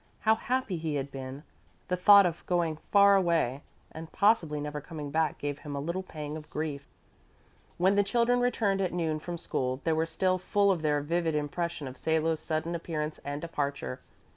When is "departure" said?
13.43-13.99